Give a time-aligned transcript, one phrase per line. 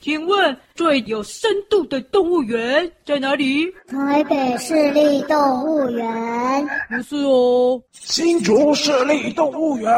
[0.00, 3.66] 请问最有深度的动物园在哪里？
[3.88, 6.68] 台北市立动物园。
[6.88, 7.82] 不是哦。
[7.92, 9.90] 新竹市立动物园。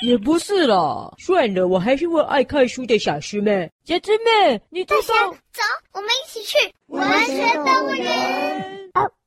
[0.00, 1.12] 也不是啦。
[1.18, 3.70] 算了，我还是问爱看书的小师妹。
[3.84, 5.12] 小师妹，你走走，
[5.52, 5.62] 走，
[5.92, 6.56] 我们一起去
[6.86, 8.81] 文学动物园。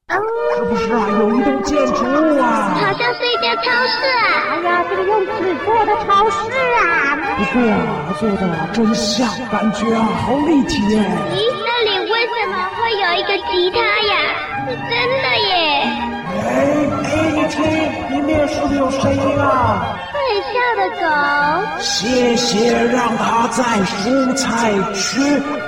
[0.08, 2.78] 是不是啊有一栋建筑物啊？
[2.80, 4.52] 好像是一家超市啊！
[4.52, 5.32] 哎呀，这个用纸
[5.66, 7.18] 做的超市啊！
[7.36, 8.38] 不过啊，做的
[8.72, 11.02] 真像，感觉啊，好立体耶！
[11.34, 14.14] 咦，那里为什么会有一个吉他呀？
[14.68, 15.85] 是真的耶！
[17.48, 17.64] 听，
[18.12, 19.98] 里面是不是有声音啊？
[20.12, 20.20] 会
[20.52, 21.04] 笑的狗。
[21.80, 25.22] 谢谢，让它在蔬菜区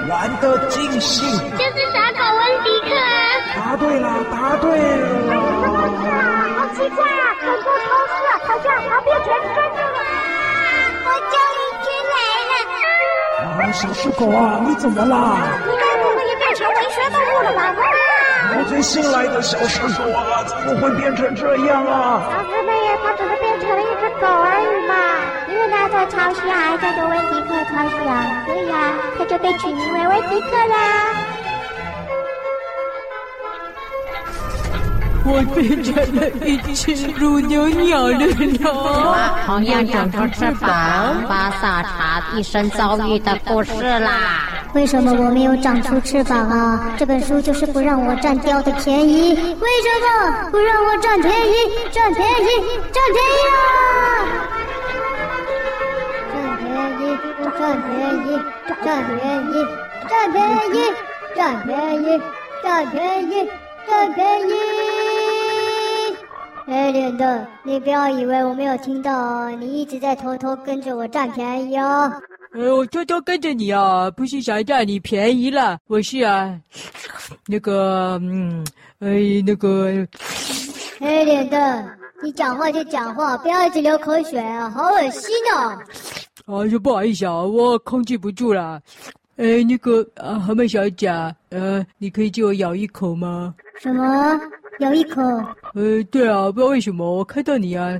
[0.09, 1.27] 玩的尽兴。
[1.57, 3.01] 就是傻狗温迪克啊！
[3.55, 5.05] 答对了，答对了！
[5.27, 6.15] 还有什么事啊？
[6.57, 7.35] 好奇怪啊！
[7.39, 9.99] 很多超市啊，好像旁边全是真的了。
[11.05, 12.15] 我终于追来
[12.49, 12.53] 了。
[13.61, 15.15] 啊，小狮狗啊，你怎么啦？
[15.65, 17.75] 你该不会也变成文学动物了吧？
[18.49, 22.23] 我最新来的小狮狗啊，怎么会变成这样啊？
[22.31, 24.93] 小师妹呀，它只是变成了一只狗而已嘛。
[25.49, 30.75] 因为他在超市啊，叫做温迪克超市啊，所以啊，它就被取名为温迪克啦。
[35.29, 38.27] 我变成了一只乳牛鸟了呢。
[39.45, 44.47] 同样长出翅膀，巴萨查一生遭遇的故事啦。
[44.77, 46.93] 为什么我没有长出翅膀啊？
[46.99, 49.33] 这本书就是不让我占掉的便宜。
[49.33, 51.55] 为什么不让我占便宜？
[51.91, 52.45] 占便宜，
[52.93, 53.57] 占便宜啊！
[57.57, 57.97] 占便
[58.27, 58.39] 宜，
[58.85, 59.17] 占便
[59.51, 59.65] 宜，
[60.07, 60.93] 占便宜，
[61.35, 62.21] 占便宜，
[62.63, 63.49] 占便宜，
[63.89, 64.53] 占便宜。
[66.67, 72.13] 黑脸的，你不要以为我没有听到，你一直在偷偷跟着我占便宜哦。
[72.57, 76.59] 哎，我偷偷跟着你啊，不是想占你便宜了，我是啊，
[77.45, 78.65] 那个，嗯，
[78.97, 80.07] 哎，那个，
[80.99, 81.85] 黑脸的，
[82.23, 85.77] 你讲话就讲话，不要一直流口水啊，好恶心哦。
[86.47, 88.81] 啊，就不好意思啊，我控制不住了。
[89.35, 91.07] 哎，那个啊，蛤蟆小姐，
[91.49, 93.53] 呃，你可以借我咬一口吗？
[93.79, 94.03] 什么？
[94.79, 95.21] 咬一口？
[95.75, 97.99] 呃，对啊，不知道为什么我看到你啊，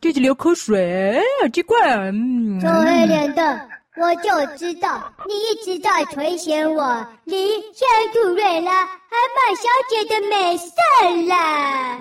[0.00, 2.02] 就是流口水，哎，好奇怪啊！
[2.12, 3.68] 嗯，臭黑脸的，
[3.98, 8.92] 我就知道你一直在垂涎我离仙杜瑞拉蛤
[9.34, 10.72] 蟆小姐的美色
[11.28, 11.98] 啦。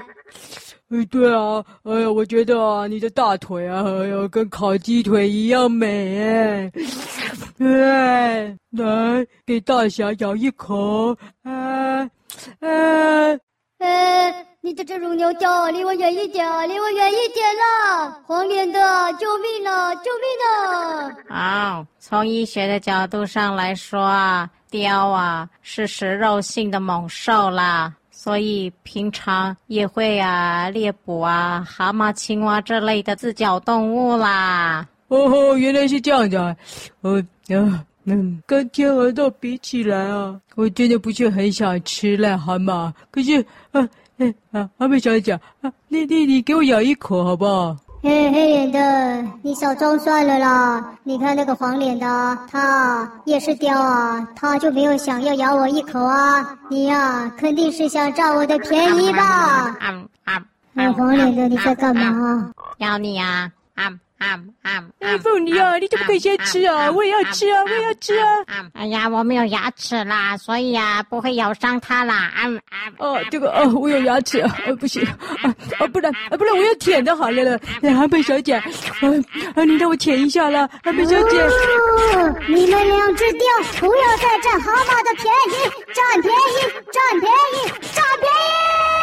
[0.90, 6.72] 哎，对啊，哎呀，我觉得啊，你的大腿啊，哎呀，跟烤鸡腿一样美哎。
[7.60, 12.08] 哎，来，给大侠咬一口，啊
[12.60, 13.40] 啊！
[13.80, 18.18] 呃，你这只乳牛叫，离我远一点，离我远一点啦！
[18.26, 18.80] 黄脸的，
[19.20, 21.16] 救命了，救命了！
[21.30, 34.88] 好，从医学的角度上来说啊，雕啊是食肉性的猛兽啦，所以平常也会啊猎捕啊蛤蟆、青蛙这类的自角动物啦。
[35.10, 36.56] 哦吼，原来是这样子啊！
[37.02, 42.94] 哦，啊，嗯，跟天鹅肉比起来啊，我真的不是很想吃癞蛤蟆。
[43.12, 47.76] 可是，啊，哎啊，阿妹小姐啊，你你你给我咬一口好不好？
[48.04, 50.96] 嘿，黑脸的，你少装蒜了啦！
[51.04, 56.56] 你看那个黄脸的，他也是雕啊，他就没有想要咬我一口啊！
[56.70, 59.24] 你呀、啊，肯定是想占我的便宜吧？
[59.80, 60.46] 啊啊！
[60.76, 62.52] 哎，黄脸的，你在干嘛？
[62.78, 63.52] 咬你啊！
[63.74, 63.92] 啊！
[64.18, 64.84] 啊啊！
[65.00, 66.90] 哎，凤梨啊，你怎么可以先吃啊？
[66.92, 68.28] 我也要吃啊，我也要吃啊！
[68.74, 72.32] 哎呀，我没有牙齿啦，所以啊，不会咬伤它啦。
[72.34, 72.78] 啊啊！
[72.98, 75.06] 哦，这个哦，我有牙齿啊，不行
[75.44, 77.58] 啊，啊，不然啊，不然我要舔的好了了。
[77.82, 78.64] 蛤蟆小姐，啊
[79.56, 81.42] 啊，你让我舔一下啦，蛤蟆小姐。
[81.42, 83.42] 哦，你们两只雕，
[83.80, 88.95] 不要再占蛤蟆的便宜，占便宜，占便宜，占便宜！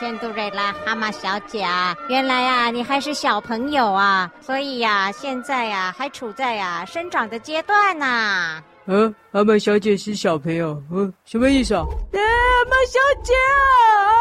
[0.00, 8.62] 仙杜瑞拉，蛤蟆小姐啊，原来啊，你还是小朋友啊，所以呀、啊，现在呀、啊，还处在呀、啊、生长的阶段呢、啊。
[8.86, 11.84] 嗯、啊，蛤蟆小姐是小朋友，嗯、啊，什么意思啊？
[12.14, 13.52] 哎，蛤蟆小姐啊，
[14.00, 14.16] 啊，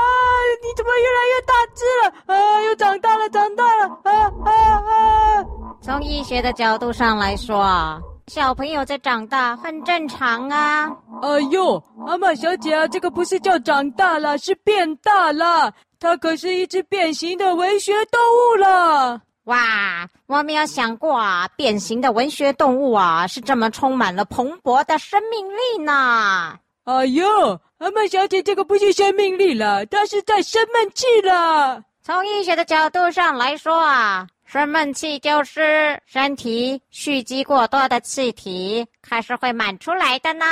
[0.62, 2.36] 你怎么越来越大只了？
[2.36, 4.12] 啊，又长大了，长大了，啊
[4.44, 5.46] 啊啊！
[5.82, 8.02] 从医学的角度上来说啊。
[8.30, 10.96] 小朋友在长大很正常啊！
[11.24, 15.74] 哎呦，阿曼小姐啊，这个不是叫长大了，是变大了。
[16.00, 19.20] 它可是一只变形的文学动物了。
[19.46, 26.60] 哇，我没有想过啊，变形的文学动物啊，是这么充满了蓬勃的生命力呢。
[26.84, 31.84] 哎呦，阿曼小姐这个不是生命力了，它是在生闷气了。
[32.04, 40.44] 从医学的角度上来说啊，生闷气就是身体蓄积过多的气体，开始会满出来的呢。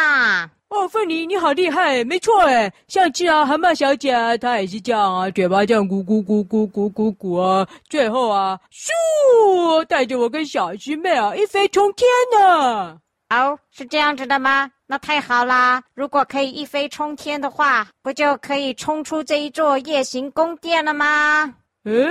[0.68, 2.04] 哦，凤梨，你好厉害！
[2.04, 12.08] 没错，哎，像次啊，蛤蟆小姐，她也是这样啊，嘴巴这样咕咕咕咕咕咕咕啊，最后啊，咻，带着我跟小师妹啊，一飞冲天
[12.40, 13.00] 呢。
[13.32, 14.70] 哦，是这样子的吗？
[14.86, 15.82] 那太好啦！
[15.96, 21.52] 如果可以一飞冲天的话，不就可以冲出这一座夜行宫殿了吗？
[21.84, 22.08] 嗯，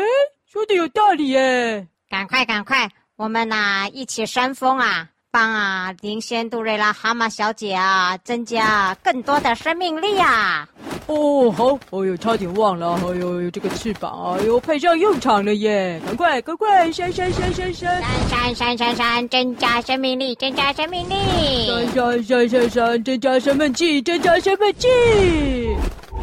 [0.57, 1.87] 说的有道理耶！
[2.09, 5.11] 赶快，赶快，我们呐、一起扇风啊！
[5.37, 10.67] 帮啊，林仙杜瑞拉蛤蟆小姐啊，增加更多的生命力啊！
[11.09, 16.01] 哦，好，哦呦，差点忘了，哎呦，这个翅膀哎呦派上用场了耶！
[16.07, 24.89] 赶快，赶快，扇扇扇扇扇，扇扇扇扇，增加生命力，增加生命力，扇扇扇扇扇，增加生命气，增加生命气。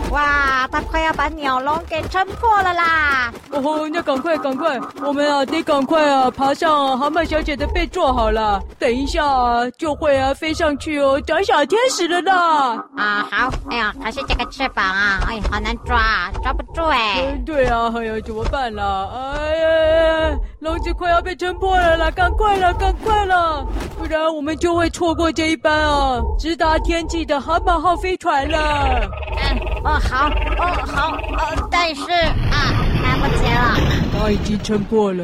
[0.10, 3.34] 哇，他快要把鸟笼给撑破了啦！
[3.52, 12.32] 哦吼，那赶快赶快，我们啊得赶快啊爬上蛤蟆小姐的背坐好了，等一下啊就会啊飞上去哦，找小天使了呢！
[12.98, 17.22] 啊好，哎呀，还是这个翅膀啊，哎呀好难抓，抓不住哎。
[17.34, 19.10] 嗯，对啊，哎呀怎么办啦？
[19.38, 23.66] 哎呀，笼子快要被撑破了啦，赶快了，赶快了，
[23.98, 29.10] 不然我们就会错过这一班啊直达天际的蛤蟆号飞船了。
[29.38, 30.00] 嗯，哦。
[30.10, 32.74] 好哦，好哦，但是啊，
[33.04, 33.76] 来不及了，
[34.20, 35.24] 它已经撑破了。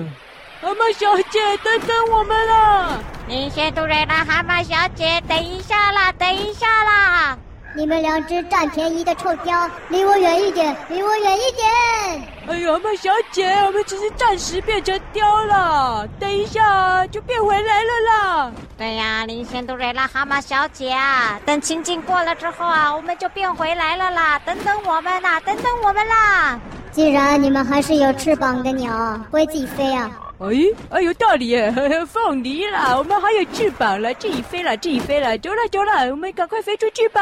[0.61, 3.00] 蛤蟆小姐，等等我们啦！
[3.29, 7.38] 林仙杜瑞拉，蛤蟆小姐，等一下啦，等一下啦！
[7.73, 12.29] 你们两只占便宜的臭雕，离我远一点，离我远一点！
[12.50, 18.51] 哎呦，蛤蟆小姐，我们只是暂时变成雕了，等一下就变回来了啦。
[18.77, 24.38] 对呀，林仙杜瑞拉，蛤蟆小姐啊，等情景过了之后啊，我们就变回来了啦。
[24.39, 26.59] 等等我们呐，等等我们啦。
[26.91, 30.12] 既然你们还是有翅膀的鸟，会自己飞啊？
[30.39, 30.47] 哎，
[30.89, 31.69] 哎，有道理耶！
[32.07, 37.21] 凤梨啦，我们还有翅膀了，自己飞了，自己飞了，走了，走了，我们赶快飞出去吧。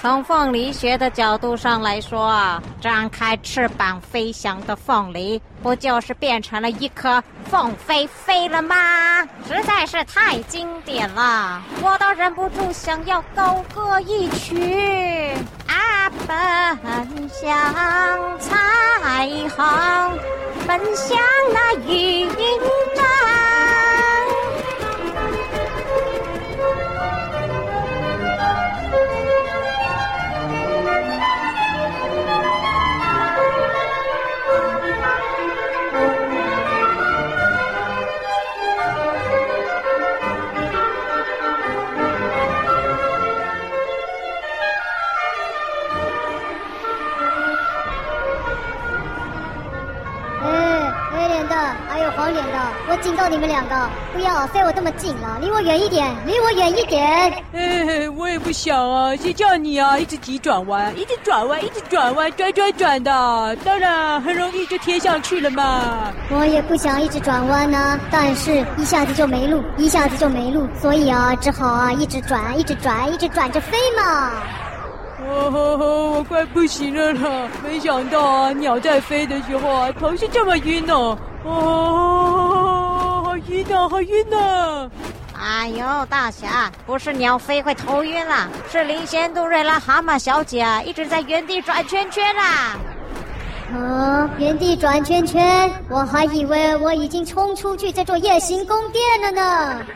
[0.00, 7.20] 从凤梨学的角度上来说，张开翅膀飞翔的凤梨，不就是变成了一颗
[7.50, 8.76] 凤飞飞了吗？
[9.48, 15.32] 实在是太经典了，我都忍不住想要高歌一曲。
[15.66, 20.18] 啊，奔向彩虹，
[20.66, 21.16] 奔向
[21.52, 22.25] 那云
[53.06, 57.32] 警告你们两个，不要飞我这么近了，离我远一点，离我远一点。
[58.16, 66.12] 我也不想啊，谁叫你啊，一直急转弯，一直转弯，一直转弯，转转转的，当然很容易就贴上去了嘛。
[66.30, 74.32] 我也不想一直转弯呢、啊，但是一下子就没路，一下子就没路，所以啊，只好啊一直转，一直转，一直转着飞嘛。
[75.28, 77.48] 哦吼吼，我快不行了啦！
[77.64, 81.16] 没想到啊，鸟在飞的时候啊，头是这么晕哦。
[81.44, 82.35] 哦，好
[83.48, 84.90] 晕呐，好晕呐！
[85.38, 92.76] 哎呦，大侠，不是鸟飞会头晕啦，是林仙杜瑞拉蛤蟆小姐啊，一直在原地转圈圈啦。
[93.72, 99.86] 啊，原地转圈圈，我还以为我已经冲出去这座夜行宫殿了呢。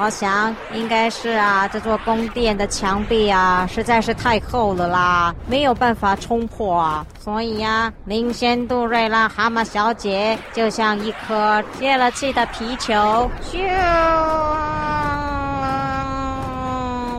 [0.00, 7.06] 我想应该是啊，这座宫殿的墙壁啊实在是太厚了啦，没有办法冲破啊。
[7.20, 13.58] 所以呀、啊，林仙杜瑞拉蛤蟆小姐就像一颗泄了气的皮球，咻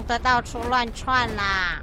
[0.05, 1.79] 的到处乱窜啦。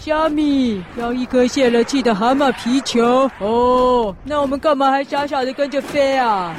[0.00, 6.52] 虾米，像一颗泄了气的蛤蟆皮球哦，那我们干嘛还傻傻的跟着飞啊？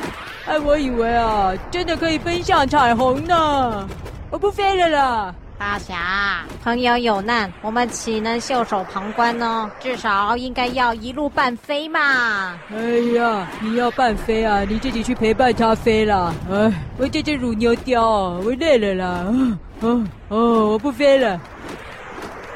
[0.46, 3.88] 哎，我以为啊，真的可以奔向彩虹呢！
[4.30, 5.34] 我不飞了啦。
[5.58, 9.72] 大侠，朋友有难，我们岂能袖手旁观呢？
[9.80, 12.60] 至少应该要一路伴飞嘛。
[12.70, 12.78] 哎
[13.16, 16.34] 呀，你要伴飞啊，你自己去陪伴他飞啦。
[16.52, 18.04] 哎，我这只乳牛雕，
[18.44, 19.26] 我累了啦。
[19.80, 21.40] 哦哦，我不飞了。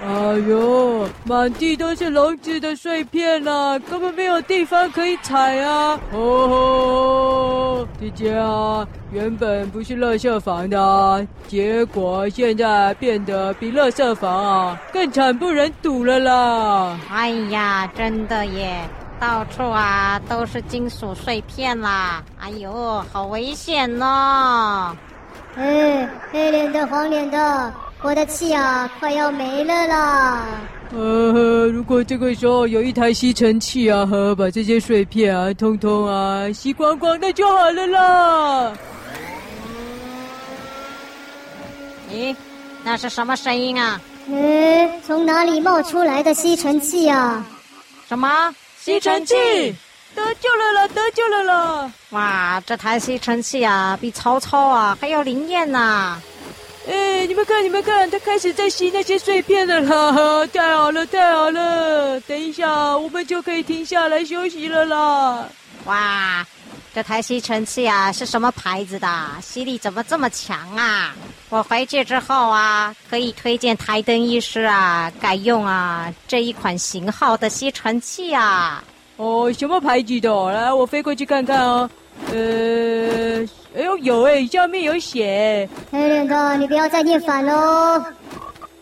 [0.06, 0.14] 哎
[0.48, 6.00] 呦，满地都是笼子的碎片啊，根本没有地方可以踩啊！
[6.12, 6.20] 哦。
[6.20, 7.67] 哦，
[8.00, 16.98] 姐姐啊，原本不是乐色房的啊，结果现在变得比乐色房啊更惨不忍睹了啦！
[17.12, 18.82] 哎呀，真的耶，
[19.20, 22.24] 到处啊都是金属碎片啦！
[22.40, 24.96] 哎呦，好危险哦！
[25.56, 30.44] 哎，黑脸的、黄脸的，我的气啊快要没了啦！
[30.96, 38.74] 呃，如果这个时候有一台吸尘器啊，呵，把这些碎片啊，通通啊吸光光，那就好了啦。
[42.12, 42.36] 咦，
[42.84, 44.00] 那是什么声音啊？
[44.32, 47.46] 诶，从哪里冒出来的吸尘器啊？
[48.08, 49.36] 什么吸尘器？
[50.16, 50.88] 得救了啦！
[50.88, 51.92] 得救了啦！
[52.10, 56.20] 哇，这台吸尘器啊，比曹操啊还要灵验呐！
[56.90, 60.48] 哎，你们看，你们看，他开始在吸那些碎片了啦！
[60.54, 62.18] 太好了，太好了！
[62.22, 65.46] 等一下，我们就可以停下来休息了啦！
[65.84, 66.48] 哇，
[66.96, 69.08] 这台吸尘器啊，是什么牌子的？
[69.42, 71.14] 吸力怎么这么强啊？
[71.50, 78.82] 我回去之后啊，可以推荐台灯医师啊，改用啊这一款型号的吸尘器啊。
[79.18, 80.52] 哦，什么牌子的？
[80.52, 81.90] 来，我飞过去看看哦。
[82.32, 83.46] 呃，
[83.78, 85.70] 哎呦，有哎，下面有写。
[85.92, 88.04] 黑脸哥，你不要再念反喽。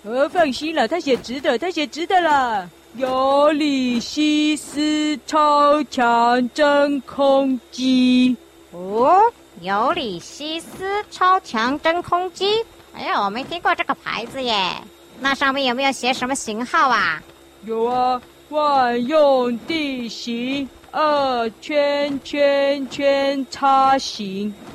[0.05, 2.65] 呃，放心了，他写直的，他写直的啦。
[2.95, 8.37] 尤里西斯超强真空机。
[8.71, 9.21] 哦，
[9.59, 12.63] 尤里西斯超强真空机。
[12.93, 14.75] 哎呀，我没听过这个牌子耶。
[15.19, 17.21] 那上面有没有写什么型号啊？
[17.65, 20.69] 有啊，万用地形。
[20.97, 24.74] 二圈圈圈叉型，好，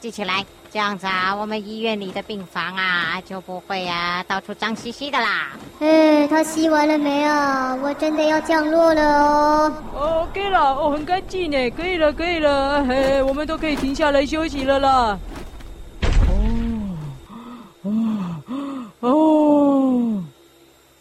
[0.00, 0.44] 记起来。
[0.70, 5.52] 这样子啊，我们医院里的病房啊就不会啊到处脏兮兮的啦。
[5.80, 7.30] 哎，他吸完了没有？
[7.82, 9.72] 我真的要降落了哦。
[9.94, 15.18] 哦，可以了，哦，很干净呢，可以了，可以了，嘿，我们都可以停下来休息了啦。
[16.28, 17.90] 哦，
[19.00, 20.22] 哦，哦。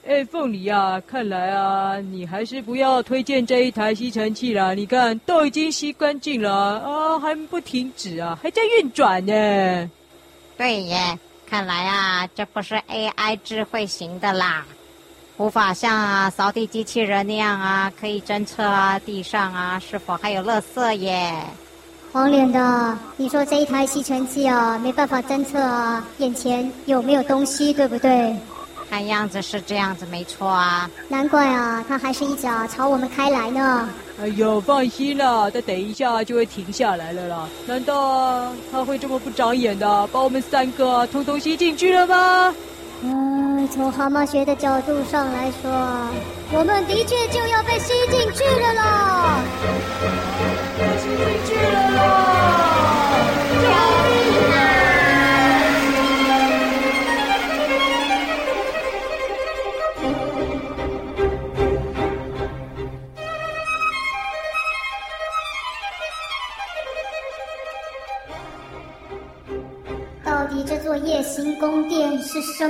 [0.08, 4.74] 哎，凤梨啊，看来啊，你还是不要推荐这一台吸尘器了。
[4.74, 9.92] 你看，都已经吸干净了啊，还不停止啊，还在运转呢。
[10.58, 14.66] 对耶，看来啊，这不是 AI 智慧型的啦，
[15.36, 21.34] 无法像啊扫地机器人那样啊，可以侦测啊地上啊是否还有垃圾耶。
[22.14, 28.34] 黄脸的，你说这一台吸尘器啊，没办法侦测啊眼前有没有东西，对不对？
[28.90, 30.90] 看样子是这样子，没错啊。
[31.08, 33.90] 难怪啊，他还是一脚朝我们开来呢。
[34.20, 37.48] 哎呦，放心了，再等一下就会停下来了啦。
[37.68, 42.54] 难道他会这么不长眼的，把我们三个通通吸进去了吗？
[43.04, 45.70] 嗯，从蛤蟆学的角度上来说，
[46.52, 48.74] 我们的确就要被吸进去了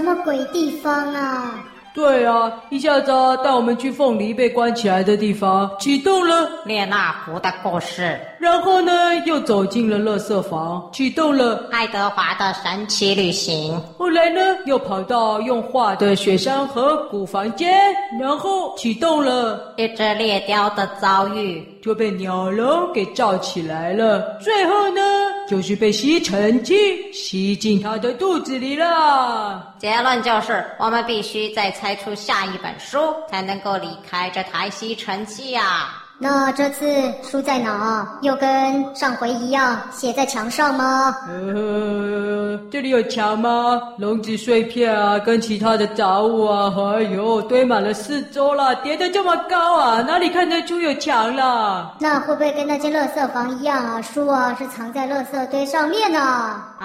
[0.08, 1.64] 么鬼地方啊？
[1.94, 3.12] 对啊，一下子
[3.44, 6.48] 带我们去凤梨被关起来的地方，启动了。
[6.64, 8.94] 列那狐的故事，然后呢，
[9.26, 11.68] 又走进了垃圾房，启动了。
[11.72, 13.82] 爱德华的神奇旅行。
[13.98, 17.74] 后来呢，又跑到用画的雪山河谷房间，
[18.22, 19.74] 然后启动了。
[19.78, 24.38] 一只猎雕的遭遇，就被鸟笼给罩起来了。
[24.40, 25.02] 最后呢，
[25.48, 26.74] 就是被吸尘器
[27.14, 29.74] 吸进他的肚子里了。
[29.80, 32.98] 结论就是，我们必须再猜出下一本书，
[33.30, 36.04] 才能够离开这台吸尘器呀。
[36.20, 36.86] 那这次
[37.22, 38.18] 书在哪？
[38.22, 41.16] 又跟上回一样写在墙上吗？
[41.28, 43.80] 呃，这里有墙吗？
[44.00, 51.94] 笼子碎片啊，跟其他的杂物啊，哎呦，堆满了四周了，叠得这么高啊，哪里看得出有墙了？
[52.00, 54.02] 那会不会跟那间垃圾房一样啊？
[54.02, 56.20] 书啊是藏在垃圾堆上面呢？
[56.20, 56.76] 啊，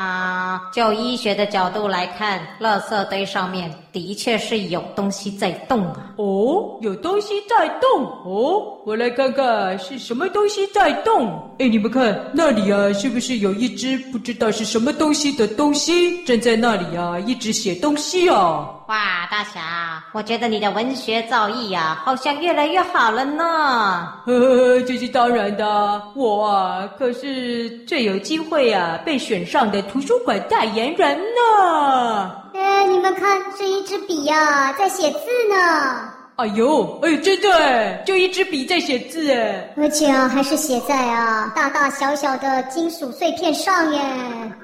[0.71, 6.13] 就医学的角度来看，垃圾堆上面的确是有东西在动啊。
[6.17, 9.23] 哦，有东西在动哦，我来看。
[9.23, 11.49] 看看是什么东西在动？
[11.61, 18.69] 哎，你们看那里啊，是不是有一只不知道是什么东西的东西正在那里啊，一直写东西啊？
[18.89, 24.13] 哇，大侠，我觉得你的文学造诣啊，好像越来越好了呢。
[24.27, 32.31] 呵呵，这是当然的，我啊可是最有机会啊被选上的图书馆代言人呢。
[32.55, 36.12] 哎，你们看这一支笔呀，在写字呢。
[36.37, 44.01] 哎呦，哎，真的哎，就一支笔在写字哎，而且啊，还是写在啊大大小小的金属碎片上耶。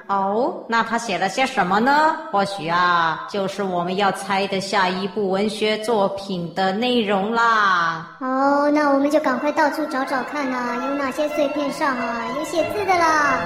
[0.07, 2.17] 哦，那他写了些什么呢？
[2.31, 8.17] 或许啊，就是我们要猜的下一部文学作品的内容啦。
[8.19, 13.39] 哦，那我们就赶快到处找找看啊，有哪些碎片上啊有写字的啦。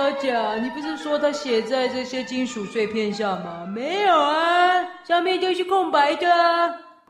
[0.00, 3.66] 小姐，你不是说他写在这些金属碎片上吗？
[3.68, 6.26] 没有啊，上面都是空白的。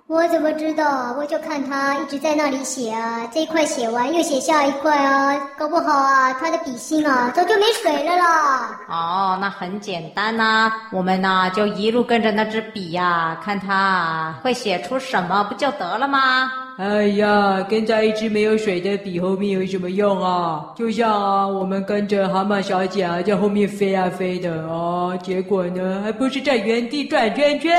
[0.08, 1.14] 我怎么知道？
[1.16, 8.80] 我就看他一直在那里写啊，这一块写完又写下一块啊，搞不好啊，他的笔芯啊早就没水了啦。
[8.88, 16.50] 哦，那很简单呐、啊，我们呢就一路跟着那支笔呀、啊，看他会写出什么，不就得了吗？
[16.80, 20.72] 哎呀，跟在一支没有水的笔后面有什么用啊？
[20.74, 27.70] 就像啊，我们跟着蛤蟆小姐啊，在后面飞啊飞的哦，结果呢，还不是在原地转圈圈，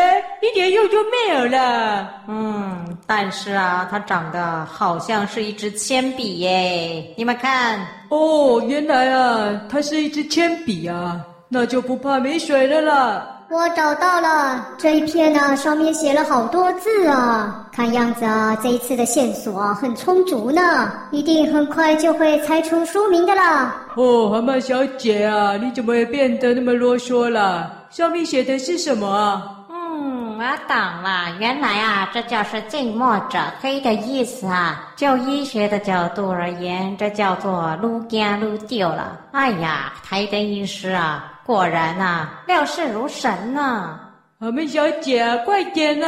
[0.43, 2.11] 一点用就没有了。
[2.27, 7.79] 嗯，但是啊，它长得好像是一支铅笔耶，你们看。
[8.09, 13.30] 哦，原来啊，它是一支铅笔啊，那就不怕没水了啦。
[13.51, 17.67] 我找到了这一片呢，上面写了好多字啊！
[17.69, 23.75] 看样子啊，这一次的线索啊很充足呢，一定很快就会猜出书名的啦。
[23.95, 27.69] 哦，蛤蟆小姐啊，你怎么也变得那么啰嗦了？
[27.89, 29.43] 上面写的是什么啊？
[29.69, 34.93] 嗯，我懂了，原来啊，这就是近墨者黑的意思啊。
[34.95, 39.19] 就医学的角度而言，这叫做撸干撸掉了。
[39.33, 41.30] 哎呀，台灯医师啊！
[41.45, 43.99] 果然啊，料事如神呐、啊！
[44.39, 46.07] 我们小姐、啊，快点呐！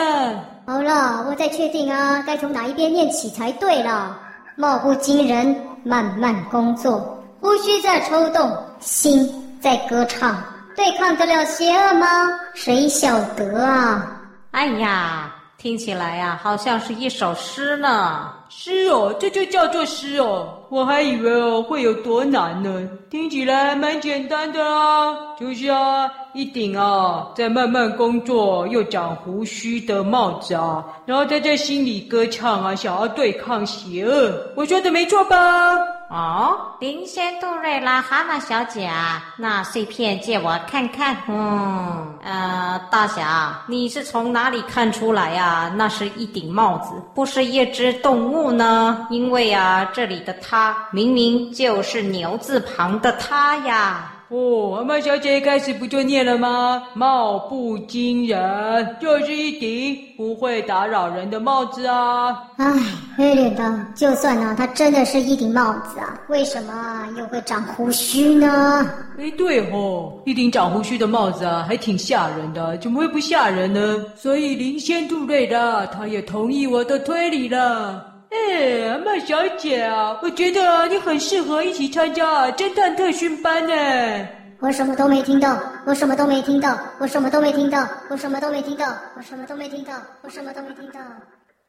[0.65, 4.17] 好了，我再确定啊，该从哪一边念起才对了。
[4.55, 10.41] 貌不惊人，慢慢工作，呼吸在抽动，心在歌唱，
[10.75, 12.07] 对抗得了邪恶吗？
[12.53, 14.21] 谁晓得啊？
[14.51, 15.33] 哎呀！
[15.57, 18.33] 听起来呀、啊，好像是一首诗呢。
[18.55, 20.47] 诗哦，这就叫做诗哦。
[20.69, 22.87] 我还以为哦会有多难呢。
[23.09, 34.31] 听起来蛮简单的啊，就是啊，一顶啊在慢慢工作又长胡须的帽子啊，然后他在心里歌唱啊，想要对抗邪恶。
[34.55, 35.75] 我说的没错吧？
[36.09, 41.17] 哦，灵仙杜瑞拉蛤蟆小姐啊，那碎片借我看看。
[41.27, 45.73] 嗯，呃，大侠，你是从哪里看出来呀？
[45.75, 49.07] 那是一顶帽子，不是一只动物呢？
[49.09, 54.09] 因为啊，这里的“他”明明就是牛字旁的“他”呀。
[54.29, 56.81] 哦，蛤蟆小姐一开始不就念了吗？
[56.95, 62.35] 貌不惊人，就是一顶不会打扰人的帽子啊。
[62.57, 62.73] 唉，
[63.15, 68.89] 黑脸的，就算呢、啊，它真的是一顶帽子啊，为什么又会长胡须呢？
[69.19, 74.03] 哎，对哦，一顶长胡须的帽子啊，还挺吓人的，怎么会不吓人呢？
[74.15, 78.12] 所以林仙度类的，他也同意我的推理了。
[78.33, 84.27] 哎，阿曼小姐啊，我觉得啊，你很适合一起参加侦探特训班呢。
[84.59, 89.93] 我什么都没听到，我什么都没听到，我什么都没听到，我什么都没听到，我什么都没听到，
[90.23, 90.99] 我什么都没听到。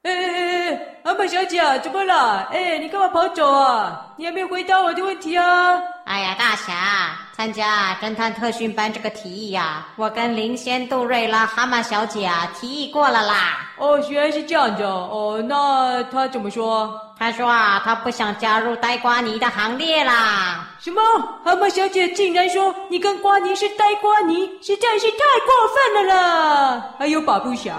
[0.05, 2.48] 哎哎哎，阿玛小姐啊，怎么了？
[2.53, 4.14] 哎，你干嘛跑走啊？
[4.16, 5.79] 你还没回答我的问题啊！
[6.07, 6.72] 哎呀，大侠，
[7.37, 13.68] 参加侦探特训班这个提议呀、啊，我跟灵仙杜瑞拉蛤蟆小姐啊提议过了啦。
[13.77, 15.09] 哦，原来是这样子哦。
[15.11, 16.97] 哦，那他怎么说？
[17.18, 20.64] 他说啊，他不想加入呆瓜尼的行列啦。
[20.79, 21.03] 什么？
[21.44, 26.85] 蛤蟆小姐竟然说你跟瓜尼是呆瓜尼，实在是太过分了啦！
[27.01, 27.77] 还有把不详。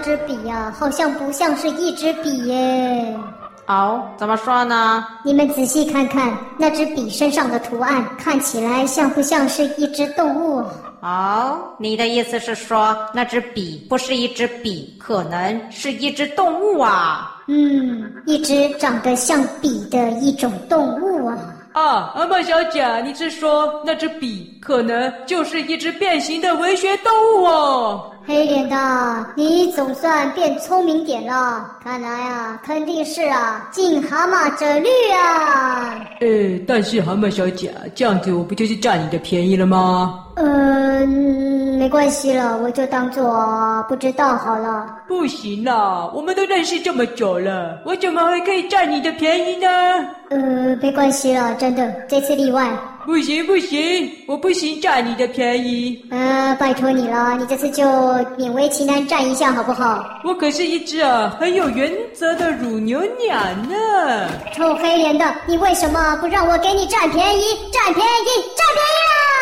[0.00, 3.16] 支笔呀、啊，好像不像是一支笔耶。
[3.66, 5.06] 哦，怎么说呢？
[5.24, 10.64] 你们仔细看看那支笔身上的图案，看起来像不像是一只动物？
[11.02, 17.36] 哦，你的意思是说那支笔不是一支笔，可能是一只动物啊？
[17.46, 21.38] 嗯，一只长得像笔的一种动物啊。
[21.72, 28.09] 啊，蛤蟆小姐，你是说那支笔可能就是一只变形的文学动物哦？
[28.26, 31.76] 黑脸的，你总算变聪明点了。
[31.82, 36.00] 看来啊，肯定是啊，进蛤蟆者绿啊。
[36.20, 36.28] 呃，
[36.66, 40.24] 但是蛤蟆小姐，这样子我不就是占你的便宜了吗？
[40.36, 41.59] 嗯。
[41.80, 44.86] 没关系了，我就当做不知道好了。
[45.08, 49.66] 不行啦，我们都认识这么久了，我怎么会可以占你的便宜呢？
[50.28, 52.70] 呃，没关系了，真的，这次例外。
[53.06, 56.04] 不行不行，我不行占你的便宜。
[56.10, 57.82] 呃，拜托你了，你这次就
[58.36, 60.04] 勉为其难占一下好不好？
[60.22, 64.28] 我可是一只啊很有原则的乳牛娘呢。
[64.52, 67.42] 臭黑脸的，你为什么不让我给你占便宜？
[67.72, 69.39] 占便宜，占便宜啦！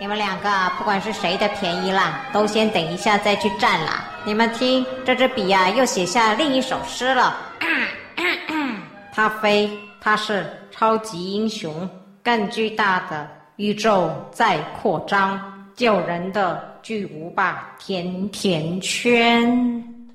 [0.00, 4.04] 你们两个不管是谁的便宜啦，都先等一下再去占啦。
[4.24, 7.36] 你们听，这支笔呀、啊、又写下另一首诗了。
[9.12, 9.68] 他飞，
[10.00, 11.88] 他是超级英雄，
[12.22, 15.40] 更巨大的宇宙在扩张，
[15.74, 19.44] 救人的巨无霸甜甜圈。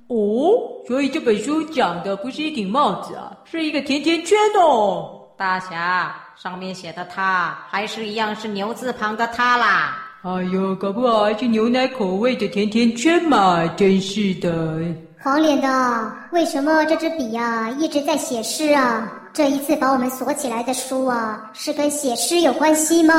[0.07, 0.55] 哦，
[0.87, 5.19] 所以这本书讲的不是一顶帽子啊，是一个甜甜圈哦。
[5.35, 9.97] 大侠，上面写的他还是一样是牛字旁的他啦。
[10.23, 14.77] 哎呦，搞不好还是牛奶口味的甜甜圈嘛，真是的。
[15.21, 19.09] 黄脸的，为什么这支笔呀、啊、一直在写诗啊？
[19.31, 23.13] 这一次把我们锁起来的书啊，是跟写诗有关系吗？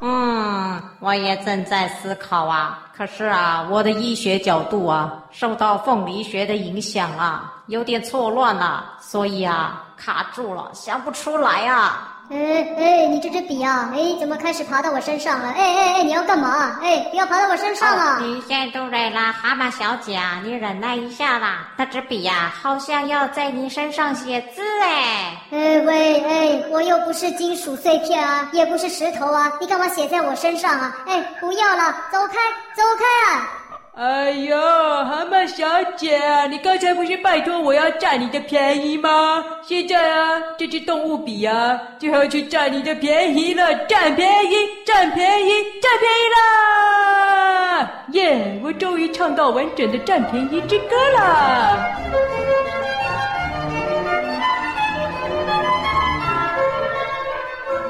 [0.00, 2.90] 嗯，我也正在思考啊。
[2.96, 9.84] 可是啊，我的医学角度啊，受到凤梨学的影响啊，有点错乱了，所以啊。
[9.98, 12.15] 卡住了，想不出来啊！
[12.28, 12.36] 哎
[12.76, 15.50] 哎，你这支笔啊，哎，怎么开始爬到我身上了？
[15.50, 16.80] 哎哎哎，你要干嘛？
[16.82, 18.18] 哎，不要爬到我身上啊！
[18.20, 21.68] 你现在都来了，蛤蟆小姐啊，你忍耐一下啦。
[21.76, 25.40] 那支笔呀，好像要在你身上写字哎。
[25.52, 30.96] 哎喂哎，我又不是金属碎片啊，也不是石头啊，你干嘛写在我身上啊？
[31.06, 32.34] 哎，不要了，走开，
[32.74, 33.48] 走开啊！
[33.96, 39.42] 哎呦，蛤蟆小姐啊，你刚才不是拜托我要占你的便宜吗？
[39.62, 44.54] 现在啊，这支动物笔啊，就要去占你的便宜了，占便宜，
[44.84, 47.90] 占便宜，占便宜啦！
[48.08, 51.88] 耶，我终于唱到完整的占便宜之歌啦。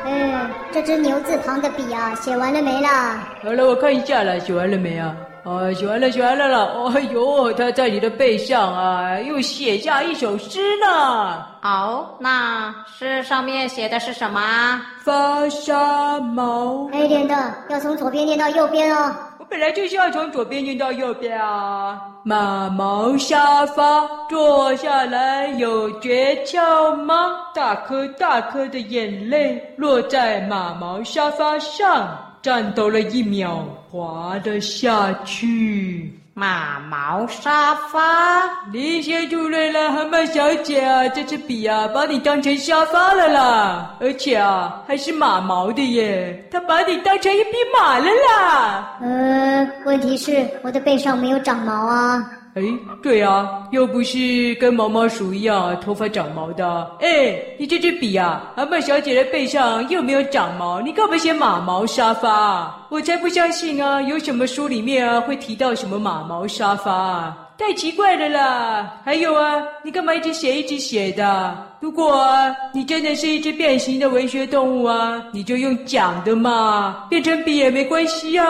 [0.04, 3.28] 嗯，这支牛字旁的笔啊，写完了没啦？
[3.42, 5.12] 好了，我看一下了，写完了没啊？
[5.46, 6.90] 啊，写完了，写完了了。
[6.92, 11.40] 哎呦，他在你的背上啊，又写下一首诗呢。
[11.60, 14.40] 好，那诗上面写的是什么？
[15.04, 16.88] 发沙毛。
[16.88, 19.14] 黑脸的，要从左边念到右边哦。
[19.38, 21.96] 我本来就是要从左边念到右边啊。
[22.24, 27.14] 马毛沙发，坐下来有诀窍吗？
[27.54, 32.18] 大颗大颗的眼泪落在马毛沙发上。
[32.46, 36.12] 颤抖了一秒，滑了下去。
[36.32, 48.96] 马毛沙发，你先出来了，蛤蟆小姐啊，这支笔啊，把你当成沙发了啦，而且啊，还是马毛的耶，他把你当成一匹马了啦。
[49.00, 52.30] 呃，问题是我的背上没有长毛啊。
[52.56, 52.62] 哎，
[53.02, 56.90] 对啊，又不是跟毛毛鼠一样头发长毛的。
[57.00, 62.74] 哎，你这支笔啊，阿曼小姐的背上又没有长毛，你干嘛写马毛沙发？
[62.88, 64.00] 我才不相信啊！
[64.00, 67.36] 有什么书里面啊会提到什么马毛沙发？
[67.58, 69.00] 太奇怪了啦！
[69.04, 71.54] 还有啊，你干嘛一直写一直写的？
[71.78, 78.46] 如果啊，你真的是一只变形的文学动物啊，你就用讲的嘛，变成笔也没关系啊。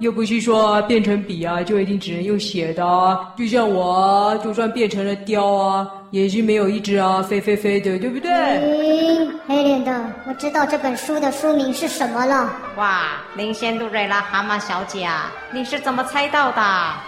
[0.00, 3.18] 又不是说变成笔啊，就一定只能用写的啊。
[3.36, 8.30] 就像我，就算变成了雕啊，也是没有一只啊飞飞飞的，对不对？
[8.32, 12.50] 嗯，黑脸的，我知道这本书的书名是什么了。
[12.76, 13.02] 哇，
[13.36, 16.62] 林仙杜瑞拉蛤蟆小姐啊，你是怎么猜到的？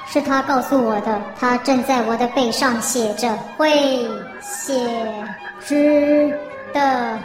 [0.07, 3.73] 是他告诉我的，他正在我的背上写着会
[4.41, 4.75] 写。
[5.67, 6.39] 诗
[6.75, 7.19] 的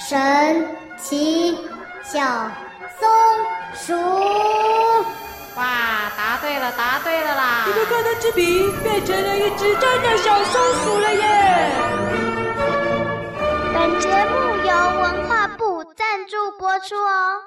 [0.00, 0.66] 神
[0.98, 1.56] 奇
[2.02, 2.20] 小
[2.98, 3.08] 松
[3.72, 3.94] 鼠，
[5.54, 7.62] 哇，答对了，答对了啦！
[7.66, 11.70] 你们看，那支笔变成了一只真的小松鼠了耶！
[13.72, 17.44] 本节目由文化部赞助播出哦。